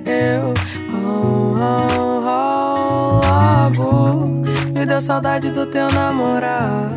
[0.06, 0.54] Eu,
[0.94, 6.92] oh, oh, oh, logo me deu saudade do teu namorar.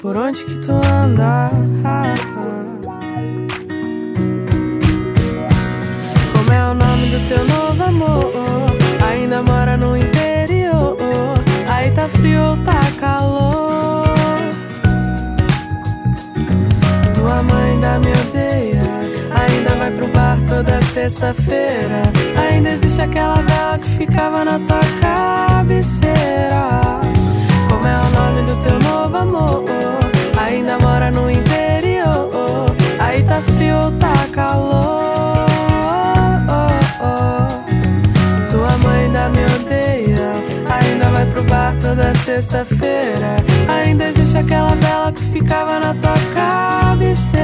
[0.00, 1.50] Por onde que tu anda?
[2.34, 2.41] Como
[7.12, 8.32] do teu novo amor?
[9.06, 10.96] Ainda mora no interior.
[11.68, 14.04] Aí tá frio tá calor?
[17.14, 18.82] Tua mãe ainda me odeia.
[19.30, 22.02] Ainda vai pro bar toda sexta-feira.
[22.34, 27.00] Ainda existe aquela vela que ficava na tua cabeceira.
[27.68, 29.64] Como é o nome do teu novo amor?
[30.42, 32.30] Ainda mora no interior.
[32.98, 35.21] Aí tá frio tá calor?
[41.42, 43.36] Pro bar toda sexta-feira.
[43.68, 47.42] Ainda existe aquela vela que ficava na tua cabeceira.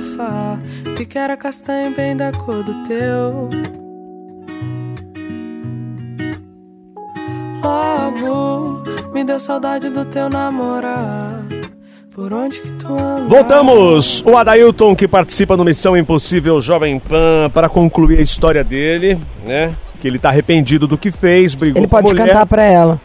[0.00, 0.58] Sofá.
[0.96, 3.48] Vi que era castanho bem da cor do teu.
[7.62, 8.82] Logo
[9.12, 11.44] me deu saudade do teu namorar.
[12.10, 13.28] Por onde que tu anda?
[13.28, 14.22] Voltamos!
[14.26, 19.74] O Adailton que participa no Missão Impossível Jovem Pan para concluir a história dele, né?
[20.00, 22.28] Que ele tá arrependido do que fez, brigou Ele com a pode mulher.
[22.28, 23.00] cantar pra ela.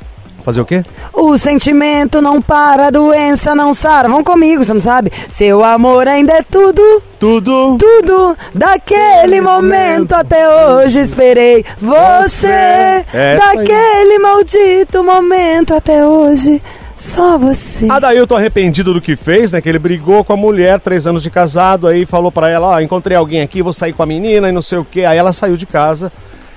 [0.45, 0.83] Fazer o quê?
[1.11, 4.07] O sentimento não para, a doença não sara.
[4.07, 5.11] Vão comigo, você não sabe?
[5.27, 7.01] Seu amor ainda é tudo.
[7.19, 7.75] Tudo.
[7.79, 8.37] Tudo.
[8.53, 12.47] Daquele momento até hoje esperei você.
[13.11, 16.61] É, Daquele maldito momento até hoje.
[16.95, 17.87] Só você.
[17.89, 19.59] Adailton arrependido do que fez, né?
[19.59, 22.79] Que ele brigou com a mulher, três anos de casado, aí falou pra ela, ó,
[22.79, 25.05] encontrei alguém aqui, vou sair com a menina e não sei o quê.
[25.05, 26.11] Aí ela saiu de casa.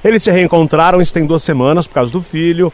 [0.04, 2.70] Eles se reencontraram, isso tem duas semanas por causa do filho.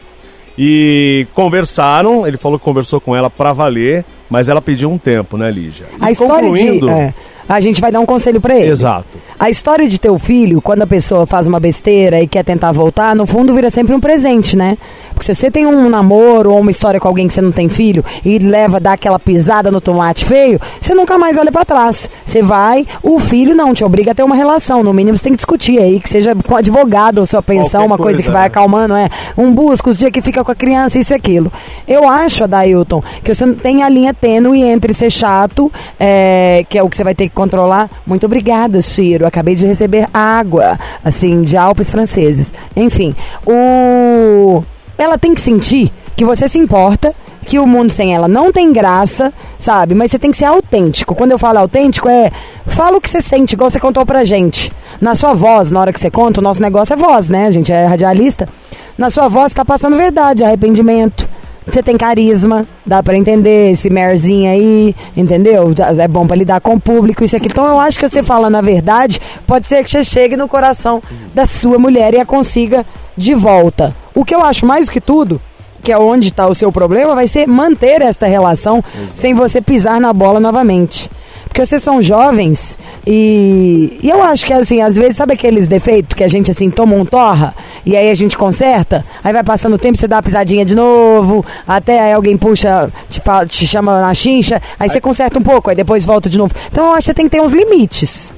[0.57, 5.37] E conversaram, ele falou que conversou com ela pra valer, mas ela pediu um tempo,
[5.37, 5.85] né, Lígia?
[5.99, 6.93] A E história concluindo, de.
[6.93, 7.13] é,
[7.47, 8.69] a gente vai dar um conselho pra ele.
[8.69, 9.17] Exato.
[9.37, 13.13] A história de teu filho, quando a pessoa faz uma besteira e quer tentar voltar,
[13.15, 14.77] no fundo vira sempre um presente, né?
[15.15, 17.67] Porque se você tem um namoro ou uma história com alguém que você não tem
[17.67, 22.07] filho e leva, dá aquela pisada no tomate feio, você nunca mais olha pra trás.
[22.23, 24.83] Você vai, o filho não te obriga a ter uma relação.
[24.83, 27.87] No mínimo você tem que discutir aí, que seja com advogado ou sua pensão, Qualquer
[27.87, 28.47] uma coisa, que coisa, vai né?
[28.47, 29.09] acalmando, é.
[29.37, 31.51] Um busca os dias que fica com a criança, isso e aquilo.
[31.87, 36.83] Eu acho, Adailton, que você tem a linha tênue entre ser chato, é, que é
[36.83, 37.89] o que você vai ter que controlar.
[38.05, 39.25] Muito obrigada, Ciro.
[39.25, 42.53] Acabei de receber água, assim, de Alpes franceses.
[42.75, 44.63] Enfim, o.
[44.97, 47.13] Ela tem que sentir que você se importa,
[47.45, 49.93] que o mundo sem ela não tem graça, sabe?
[49.93, 51.13] Mas você tem que ser autêntico.
[51.13, 52.31] Quando eu falo autêntico, é.
[52.65, 54.71] Fala o que você sente, igual você contou pra gente.
[54.99, 57.47] Na sua voz, na hora que você conta, o nosso negócio é voz, né?
[57.47, 58.49] A gente é radialista.
[58.97, 61.29] Na sua voz tá passando verdade, arrependimento.
[61.65, 65.73] Você tem carisma, dá pra entender esse merzinho aí, entendeu?
[65.99, 67.47] É bom pra lidar com o público, isso aqui.
[67.47, 71.01] Então eu acho que você falando a verdade, pode ser que você chegue no coração
[71.33, 72.85] da sua mulher e a consiga
[73.17, 73.95] de volta.
[74.13, 75.41] O que eu acho mais do que tudo,
[75.81, 79.99] que é onde está o seu problema, vai ser manter esta relação sem você pisar
[79.99, 81.09] na bola novamente.
[81.47, 82.77] Porque vocês são jovens
[83.07, 86.69] e, e eu acho que assim, às vezes, sabe aqueles defeitos que a gente assim
[86.69, 89.03] toma um torra e aí a gente conserta?
[89.23, 92.89] Aí vai passando o tempo, você dá uma pisadinha de novo, até aí alguém puxa,
[93.09, 96.37] te, fala- te chama na chincha, aí você conserta um pouco, aí depois volta de
[96.37, 96.53] novo.
[96.69, 98.33] Então eu acho que você tem que ter uns limites.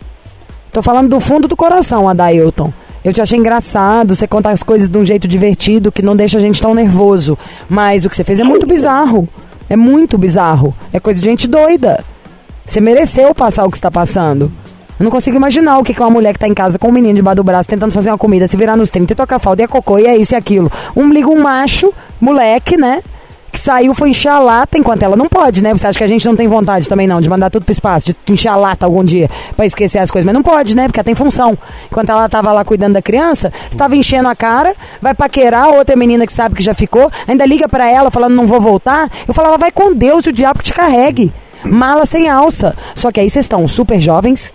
[0.72, 2.72] Tô falando do fundo do coração, Adailton.
[3.04, 6.38] Eu te achei engraçado, você conta as coisas de um jeito divertido que não deixa
[6.38, 7.38] a gente tão nervoso.
[7.70, 9.28] Mas o que você fez é muito bizarro.
[9.70, 10.76] É muito bizarro.
[10.94, 12.04] É coisa de gente doida.
[12.68, 14.52] Você mereceu passar o que está passando.
[15.00, 16.92] Eu não consigo imaginar o que que uma mulher que tá em casa com um
[16.92, 19.62] menino debaixo do braço tentando fazer uma comida, se virar nos 30 e tocar falda
[19.62, 20.70] e é cocô e é isso e aquilo.
[20.94, 23.02] Um liga um macho, moleque, né?
[23.50, 25.72] Que saiu, foi encher a lata enquanto ela não pode, né?
[25.72, 28.08] Você acha que a gente não tem vontade também não de mandar tudo pro espaço,
[28.08, 30.88] de encher a lata algum dia pra esquecer as coisas, mas não pode, né?
[30.88, 31.58] Porque ela tem função.
[31.90, 36.28] Enquanto ela tava lá cuidando da criança, estava enchendo a cara, vai paquerar outra menina
[36.28, 39.10] que sabe que já ficou, ainda liga pra ela falando não vou voltar.
[39.26, 41.32] Eu falava, vai com Deus e o diabo que te carregue.
[41.64, 42.76] Mala sem alça.
[42.96, 44.54] Só que aí vocês estão super jovens,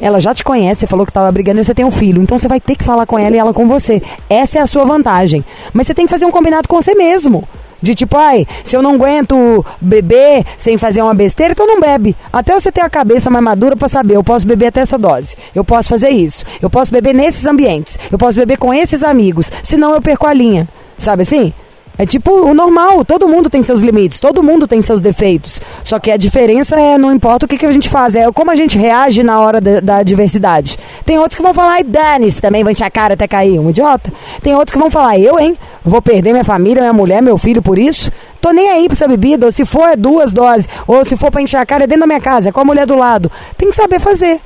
[0.00, 2.22] ela já te conhece, falou que tava brigando e você tem um filho.
[2.22, 4.02] Então você vai ter que falar com ela e ela com você.
[4.28, 5.44] Essa é a sua vantagem.
[5.72, 7.46] Mas você tem que fazer um combinado com você mesmo.
[7.82, 12.14] De tipo, ai, se eu não aguento beber sem fazer uma besteira, então não bebe.
[12.32, 15.34] Até você ter a cabeça mais madura pra saber, eu posso beber até essa dose.
[15.54, 16.44] Eu posso fazer isso.
[16.60, 17.98] Eu posso beber nesses ambientes.
[18.10, 19.50] Eu posso beber com esses amigos.
[19.62, 20.68] Senão eu perco a linha.
[20.98, 21.54] Sabe assim?
[22.00, 25.60] É tipo o normal, todo mundo tem seus limites, todo mundo tem seus defeitos.
[25.84, 28.50] Só que a diferença é, não importa o que, que a gente faz, é como
[28.50, 30.78] a gente reage na hora da, da adversidade.
[31.04, 33.68] Tem outros que vão falar, ai, dane-se, também vai encher a cara até cair, um
[33.68, 34.10] idiota.
[34.40, 37.60] Tem outros que vão falar, eu, hein, vou perder minha família, minha mulher, meu filho
[37.60, 38.10] por isso.
[38.40, 41.30] Tô nem aí pra essa bebida, ou se for é duas doses, ou se for
[41.30, 43.30] pra encher a cara é dentro da minha casa, é com a mulher do lado.
[43.58, 44.40] Tem que saber fazer.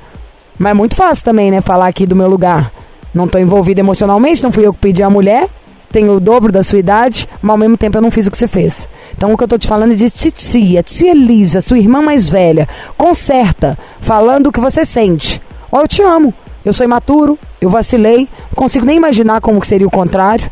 [0.59, 2.69] Mas é muito fácil também, né, falar aqui do meu lugar.
[3.13, 5.47] Não tô envolvido emocionalmente, não fui eu que pedi a mulher,
[5.95, 8.37] tenho o dobro da sua idade, mas ao mesmo tempo eu não fiz o que
[8.37, 8.85] você fez.
[9.15, 12.29] Então o que eu tô te falando é de titia, tia Elisa, sua irmã mais
[12.29, 12.67] velha,
[12.97, 15.41] conserta, falando o que você sente.
[15.71, 16.33] Ó, eu te amo,
[16.65, 20.51] eu sou imaturo, eu vacilei, não consigo nem imaginar como seria o contrário.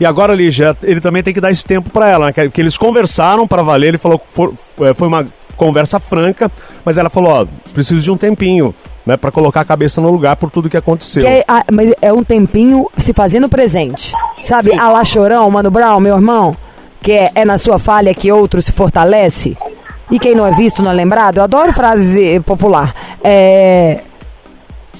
[0.00, 2.32] E agora, Lígia, ele também tem que dar esse tempo pra ela, né?
[2.32, 5.24] Que que eles conversaram pra valer, ele falou que é, foi uma
[5.56, 6.50] conversa franca,
[6.84, 8.74] mas ela falou, ó, preciso de um tempinho,
[9.04, 11.22] né, Pra colocar a cabeça no lugar por tudo que aconteceu.
[11.22, 14.12] Que é, ah, mas é um tempinho se fazendo presente.
[14.40, 16.56] Sabe, a lá chorão, Mano Brown, meu irmão,
[17.00, 19.56] que é, é na sua falha que outro se fortalece.
[20.10, 21.38] E quem não é visto não é lembrado.
[21.38, 22.94] Eu adoro frase eh, popular.
[23.22, 24.00] É.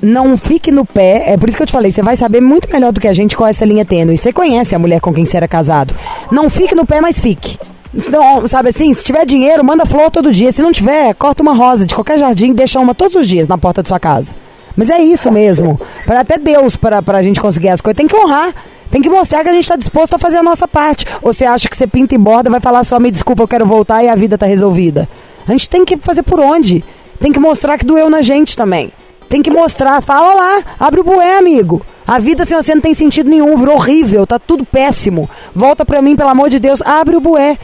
[0.02, 2.72] Não fique no pé, é por isso que eu te falei, você vai saber muito
[2.72, 4.16] melhor do que a gente qual é essa linha tênue.
[4.16, 5.94] Você conhece a mulher com quem você era casado.
[6.30, 7.58] Não fique no pé, mas fique.
[7.92, 10.52] Não, sabe assim, se tiver dinheiro, manda flor todo dia.
[10.52, 13.48] Se não tiver, corta uma rosa de qualquer jardim e deixa uma todos os dias
[13.48, 14.34] na porta da sua casa.
[14.76, 15.78] Mas é isso mesmo.
[16.06, 18.54] Para até Deus, para a gente conseguir as coisas, tem que honrar.
[18.90, 21.04] Tem que mostrar que a gente está disposto a fazer a nossa parte.
[21.22, 23.66] Ou você acha que você pinta e borda, vai falar só, me desculpa, eu quero
[23.66, 25.08] voltar e a vida tá resolvida.
[25.46, 26.84] A gente tem que fazer por onde?
[27.20, 28.92] Tem que mostrar que doeu na gente também.
[29.28, 31.82] Tem que mostrar, fala lá, abre o bué, amigo.
[32.04, 35.30] A vida sem você não tem sentido nenhum, virou horrível, tá tudo péssimo.
[35.54, 37.56] Volta pra mim, pelo amor de Deus, abre o bué.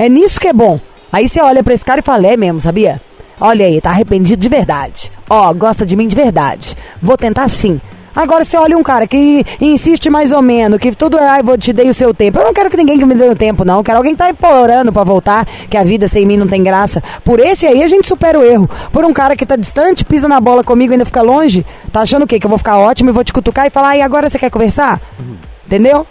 [0.00, 0.80] É nisso que é bom.
[1.12, 3.02] Aí você olha pra esse cara e fala, é mesmo, sabia?
[3.38, 5.12] Olha aí, tá arrependido de verdade.
[5.28, 6.74] Ó, gosta de mim de verdade.
[7.02, 7.78] Vou tentar sim.
[8.16, 11.58] Agora você olha um cara que insiste mais ou menos, que tudo é, ai, vou
[11.58, 12.38] te dei o seu tempo.
[12.38, 13.76] Eu não quero que ninguém que me dê o tempo, não.
[13.76, 16.62] Eu quero alguém que tá implorando pra voltar, que a vida sem mim não tem
[16.62, 17.02] graça.
[17.22, 18.70] Por esse aí a gente supera o erro.
[18.90, 22.00] Por um cara que tá distante, pisa na bola comigo e ainda fica longe, tá
[22.00, 22.40] achando o quê?
[22.40, 24.50] Que eu vou ficar ótimo e vou te cutucar e falar, e agora você quer
[24.50, 24.98] conversar?
[25.66, 26.06] Entendeu?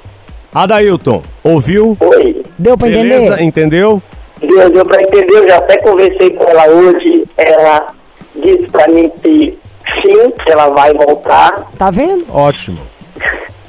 [0.54, 1.98] Adailton, ouviu?
[2.00, 2.39] Oi.
[2.60, 3.44] Deu pra Beleza, entender?
[3.44, 4.04] entendeu?
[4.42, 7.26] Deu, deu pra entender, eu já até conversei com ela hoje.
[7.38, 7.94] Ela
[8.36, 9.58] disse pra mim que
[10.02, 11.70] sim, que ela vai voltar.
[11.78, 12.26] Tá vendo?
[12.34, 12.80] Ótimo.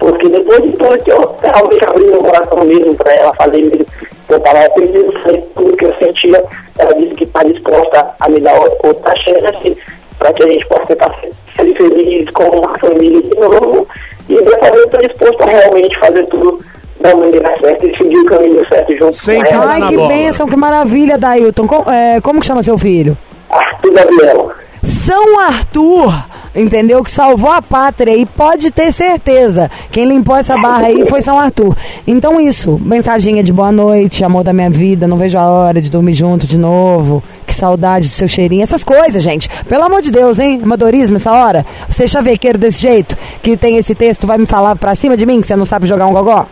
[0.01, 3.87] Porque depois de tudo que eu realmente abri meu coração mesmo pra ela fazer mesmo,
[4.29, 6.45] eu tava perdido, foi tudo que eu sentia.
[6.79, 9.77] Ela disse que tá disposta a me dar outra chance
[10.19, 13.87] pra que a gente possa ser feliz com uma família de novo.
[14.29, 16.59] E dessa vez eu tô disposto a realmente fazer tudo
[17.01, 19.73] da maneira certa e seguir o caminho certo junto com ela.
[19.73, 21.67] Ai, que bênção, que maravilha, Dailton.
[21.67, 23.17] Com- é, como que chama seu filho?
[23.49, 24.53] Arthur Gabriel.
[24.83, 26.25] São Arthur,
[26.55, 27.05] entendeu?
[27.05, 29.71] Que salvou a pátria e pode ter certeza.
[29.91, 31.77] Quem limpou essa barra aí foi São Arthur.
[32.07, 35.91] Então isso, mensaginha de boa noite, amor da minha vida, não vejo a hora de
[35.91, 37.23] dormir junto de novo.
[37.47, 39.51] Que saudade do seu cheirinho, essas coisas, gente.
[39.69, 40.61] Pelo amor de Deus, hein?
[40.63, 41.67] Amadorismo essa hora.
[41.89, 45.27] Você é chavequeiro desse jeito, que tem esse texto, vai me falar pra cima de
[45.27, 46.47] mim que você não sabe jogar um gogó?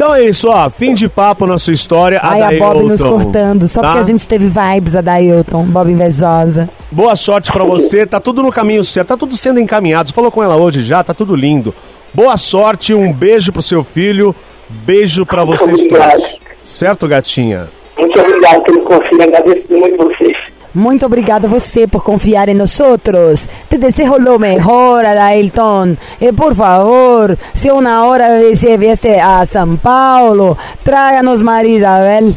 [0.00, 0.70] Então é isso, ó.
[0.70, 2.18] Fim de papo na sua história.
[2.22, 3.68] Ai, a Bob nos cortando.
[3.68, 3.88] Só tá?
[3.88, 5.64] porque a gente teve vibes, a Dailton.
[5.64, 6.70] Bob invejosa.
[6.90, 10.08] Boa sorte pra você, tá tudo no caminho certo, tá tudo sendo encaminhado.
[10.08, 11.74] Você falou com ela hoje já, tá tudo lindo.
[12.14, 14.34] Boa sorte, um beijo pro seu filho,
[14.70, 16.12] beijo pra vocês obrigado.
[16.12, 16.38] todos.
[16.62, 17.68] Certo, gatinha?
[17.98, 20.36] Muito obrigado pelo conselho, agradeço muito vocês.
[20.74, 23.48] Muito obrigada a você por confiar em nós outros.
[23.68, 25.96] Te desejo lo mejor, Adailton.
[26.20, 32.34] E por favor, se uma hora você viesse a São Paulo, traga-nos Maria Isabel.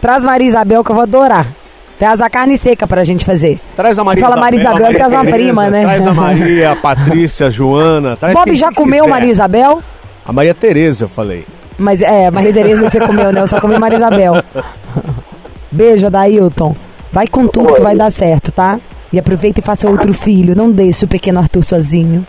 [0.00, 1.46] Traz Maria Isabel que eu vou adorar.
[1.98, 3.60] Traz a carne seca pra gente fazer.
[3.76, 5.82] Traz a Maria Fala Maria Isabel, traz uma Tereza, prima, né?
[5.82, 8.16] Traz a Maria, a Patrícia, a Joana.
[8.16, 9.10] Traz Bob já comeu quiser.
[9.14, 9.82] Maria Isabel?
[10.24, 11.44] A Maria Tereza, eu falei.
[11.78, 13.42] Mas é, Maria Tereza você comeu, né?
[13.42, 14.32] Eu só comi Maria Isabel.
[15.70, 16.74] Beijo, Adailton.
[17.12, 18.78] Vai com tudo que vai dar certo, tá?
[19.12, 20.56] E aproveita e faça outro filho.
[20.56, 22.24] Não deixe o pequeno Arthur sozinho.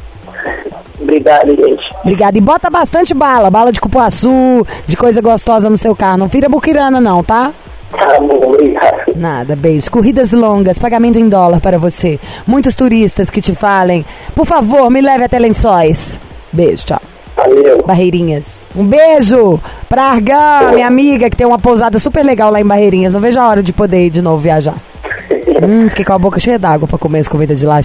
[0.99, 1.83] Obrigado, gente.
[2.01, 2.37] Obrigada.
[2.37, 3.49] E bota bastante bala.
[3.51, 6.17] Bala de cupuaçu, de coisa gostosa no seu carro.
[6.17, 7.53] Não vira buquirana, não, tá?
[7.91, 9.13] Tá bom, obrigado.
[9.15, 9.91] Nada, beijo.
[9.91, 12.19] Corridas longas, pagamento em dólar para você.
[12.47, 16.19] Muitos turistas que te falem, por favor, me leve até lençóis.
[16.53, 17.01] Beijo, tchau.
[17.35, 17.83] Valeu.
[17.83, 18.61] Barreirinhas.
[18.75, 19.59] Um beijo
[19.89, 23.13] pra Argan, minha amiga, que tem uma pousada super legal lá em Barreirinhas.
[23.13, 24.75] Não vejo a hora de poder ir de novo viajar.
[25.61, 27.81] hum, fiquei com a boca cheia d'água pra comer as comidas de lá.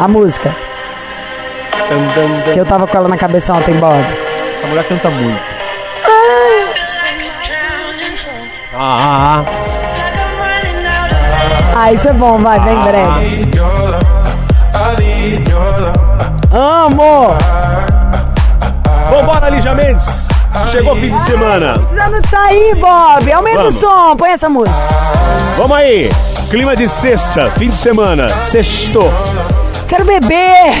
[0.00, 0.54] A música.
[2.52, 3.98] Que eu tava com ela na cabeça ontem, Bob.
[4.56, 5.40] Essa mulher canta muito.
[8.82, 9.44] Ah, ah,
[11.76, 13.50] Ah, isso é bom, vai, vem breve.
[16.52, 17.28] Amo!
[19.10, 20.28] Vambora, Lígia Mendes.
[20.70, 21.78] Chegou fim de semana.
[21.78, 23.32] Precisando de sair, Bob.
[23.32, 23.76] Aumenta Vamos.
[23.76, 24.76] o som, põe essa música.
[25.56, 26.10] Vamos aí.
[26.50, 28.28] Clima de sexta, fim de semana.
[28.28, 29.10] Sextou.
[29.90, 30.72] Quero beber.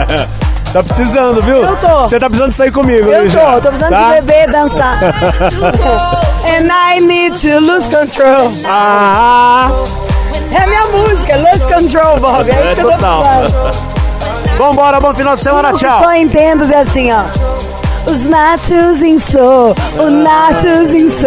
[0.72, 1.62] tá precisando, viu?
[1.62, 2.00] Eu tô.
[2.08, 4.14] Você tá precisando sair comigo, Eu tô, tô precisando Tá?
[4.14, 4.98] de beber, dançar.
[6.48, 8.50] And I need to lose control.
[8.66, 9.68] Ah,
[10.52, 12.50] É minha música, lose control, Bob.
[12.50, 13.22] É é isso que eu tô total.
[14.56, 16.02] Vambora, bom final de semana, tchau.
[16.02, 17.24] Só entendo é assim, ó.
[18.10, 21.26] Os natos em so, o natos em so.